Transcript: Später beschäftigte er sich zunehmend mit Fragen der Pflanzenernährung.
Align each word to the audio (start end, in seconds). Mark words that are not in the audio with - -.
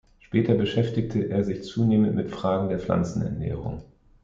Später 0.19 0.55
beschäftigte 0.55 1.29
er 1.29 1.43
sich 1.43 1.61
zunehmend 1.63 2.15
mit 2.15 2.31
Fragen 2.31 2.69
der 2.69 2.79
Pflanzenernährung. 2.79 3.83